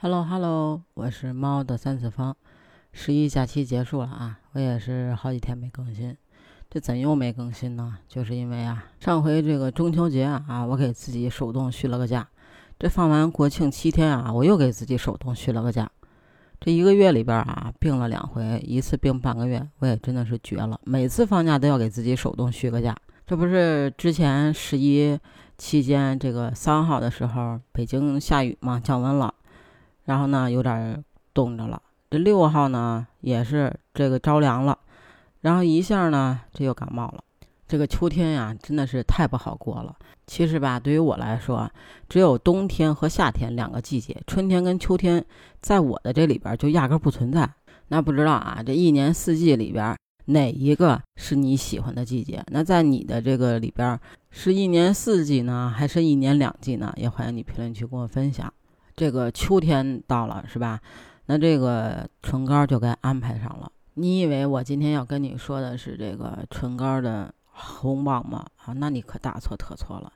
[0.00, 2.36] Hello Hello，我是猫的三次方。
[2.92, 6.16] 十一假期结束了啊，我也是好几天没更新。
[6.70, 7.98] 这怎又没更新呢？
[8.06, 12.28] 就是因为啊，上回这个中秋节啊，我给自己手动续了个假。
[12.78, 15.90] 这放完国庆七天啊，我又给自己手动续了个假。
[16.60, 20.78] 这一个月里边啊，病了两回，一次病半个月，我也真的是绝了。
[20.84, 22.96] 每次放假都要给自己手动续个假。
[23.26, 25.18] 这不是之前十一
[25.58, 29.34] 期间这个三号的时候，北京下雨嘛，降温了，
[30.08, 31.04] 然后呢有点
[31.34, 31.82] 冻着了。
[32.10, 34.78] 这六号呢也是这个着凉了，
[35.42, 37.22] 然后一下呢这又感冒了。
[37.66, 39.94] 这个秋天呀，真的是太不好过了。
[40.26, 41.70] 其实吧，对于我来说，
[42.08, 45.22] 只有冬天和夏天两个季节，春天跟秋天，
[45.60, 47.46] 在我的这里边就压根不存在。
[47.88, 49.94] 那不知道啊，这一年四季里边
[50.24, 52.42] 哪一个是你喜欢的季节？
[52.46, 56.94] 那在你的这个里边，是一年四季呢，还是一年两季呢？
[56.96, 58.50] 也欢迎你评论区跟我分享。
[58.98, 60.80] 这个秋天到了，是吧？
[61.26, 63.70] 那这个唇膏就该安排上了。
[63.94, 67.32] 你以为我今天要跟你说的是这个唇膏的？
[67.60, 68.46] 红榜吗？
[68.64, 70.12] 啊，那你可大错特错了。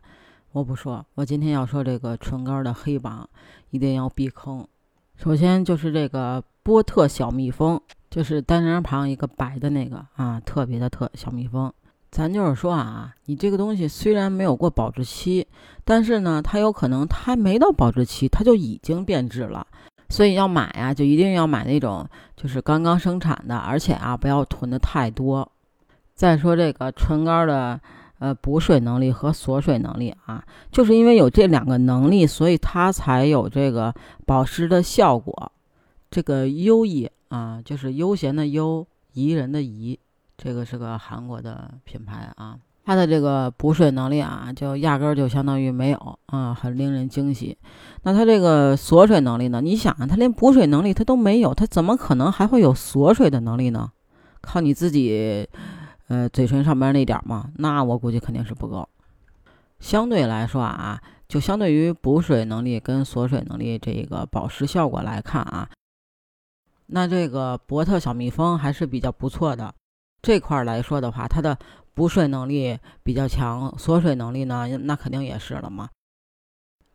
[0.52, 3.28] 我不说，我今天要说这个唇膏的黑榜，
[3.70, 4.64] 一定要避坑。
[5.16, 11.72] 首先就是这个波特小蜜蜂，就是单人旁一个白的那个啊，特别的特小蜜蜂。
[12.12, 15.46] 咱就是说啊，你这个东西虽然没有过保质期，
[15.82, 19.66] 但是呢，它有可能它还没到保质期，它就已经变质了。
[20.10, 25.50] 所以要买呀，就一定要买那种就是刚刚生产的，而且啊，不要囤的太多。
[26.14, 27.80] 再说这个唇膏的，
[28.18, 33.94] 呃，补水能力和锁水能力啊，就是因为有这两个能力，所以它才有这个
[34.26, 35.50] 保湿的效果。
[36.10, 39.98] 这个优怡啊，就是悠闲的悠，宜人的宜，
[40.36, 42.58] 这个是个韩国的品牌啊。
[42.84, 47.56] 它的这个补水能力啊，就压根儿就相当于没有啊，很令人惊喜。
[48.02, 49.60] 那它这个锁水能力呢？
[49.60, 53.90] 你想啊，它连补水能力它都没有，它怎么可能还会有锁水的能力呢？
[54.40, 55.48] 靠你自己。
[56.08, 58.86] 呃，嘴唇上边那点儿嘛，那我估计肯定是不够。
[59.80, 65.70] 相对来说啊，就相对于补水能力跟锁水能力这个保湿效果来看啊，
[66.88, 69.74] 那这个博特小蜜蜂还是比较不错的。
[70.22, 71.58] 这块来说的话，它的
[71.92, 75.90] 补水能力比较强，锁水能力呢，那肯定也是了嘛。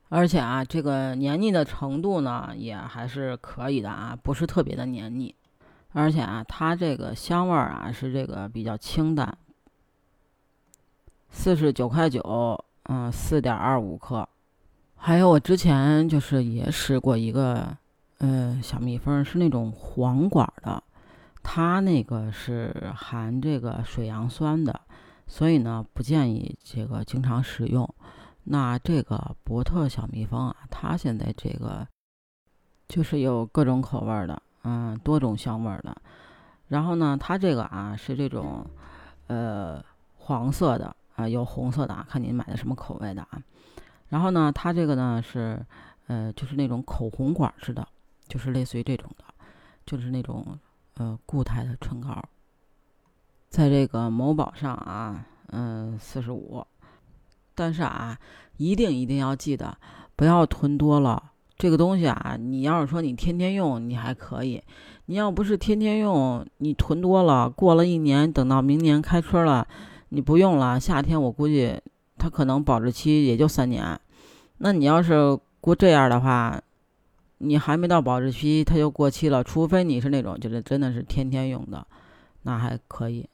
[0.09, 5.35] 而且啊，这个黏腻的程度呢，也还是可以的啊，不是特别的黏腻。
[5.91, 9.37] 而且啊，它这个香味儿啊是这个比较清淡，
[11.29, 14.27] 四十九块九，嗯，四点二五克。
[14.95, 17.75] 还有我之前就是也试过一个，
[18.19, 20.81] 嗯，小蜜蜂是那种黄管的，
[21.49, 24.81] 它那个是含这个水杨酸的，
[25.27, 27.89] 所以呢不建议这个经常使用。
[28.43, 31.87] 那这个博特小蜜蜂啊，它现在这个
[32.89, 34.41] 就是有各种口味的。
[34.63, 35.95] 嗯，多种香味的，
[36.67, 38.65] 然后呢，它这个啊是这种，
[39.27, 39.81] 呃，
[40.17, 43.41] 黄色的啊，有红色的啊，看您买的什么口味的啊。
[44.09, 45.65] 然后呢，它这个呢是，
[46.07, 47.87] 呃，就是那种口红管似的，
[48.27, 49.23] 就是类似于这种的，
[49.85, 50.59] 就是那种
[50.97, 52.23] 呃固态的唇膏，
[53.49, 56.65] 在这个某宝上啊，嗯，四十五，
[57.55, 58.17] 但是啊，
[58.57, 59.77] 一定一定要记得
[60.15, 61.31] 不要囤多了。
[61.57, 64.61] 这个东西啊，你要是说你天天用，你还可以；
[65.07, 69.67] 你要不是天天用，你囤多了，过了一年，等到明年开春了，
[70.09, 71.81] 你不用了，夏天我估计
[72.19, 73.99] 它可能保质期也就三年。
[74.59, 76.61] 那你要是过这样的话，
[77.39, 79.43] 你还没到保质期，它就过期了。
[79.43, 81.85] 除非你是那种就是真的是天天用的，
[82.43, 83.27] 那还可以。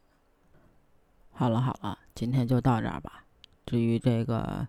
[1.31, 3.23] 好了好了，今天就到这儿吧。
[3.65, 4.67] 至于这个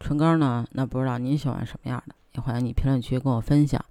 [0.00, 2.14] 唇膏呢，那不知道您喜欢什么样的？
[2.32, 3.84] 也欢迎你评论区跟我分享，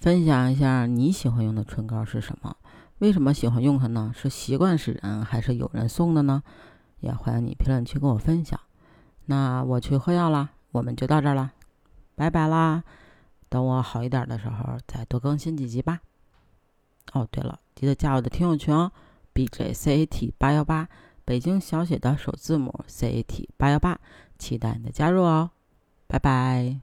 [0.00, 2.56] 分享一下你喜欢用的唇膏是什么？
[2.98, 4.12] 为什么喜欢用它呢？
[4.14, 6.42] 是习惯使然，还是有人送的呢？
[7.00, 8.58] 也欢迎你评论区跟我分享。
[9.26, 11.52] 那我去喝药了，我们就到这儿了，
[12.14, 12.82] 拜拜啦！
[13.54, 16.00] 等我好一点的时候再多更新几集吧。
[17.12, 18.90] 哦，对了，记得加我的听友群哦
[19.32, 20.88] ，B J C A T 八幺八，
[21.24, 24.00] 北京小写的首字母 C A T 八幺八，
[24.40, 25.50] 期待你的加入哦，
[26.08, 26.80] 拜拜。